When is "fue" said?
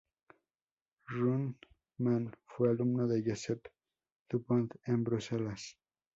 2.47-2.71